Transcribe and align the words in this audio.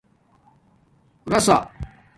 رسݳ 1.31 1.57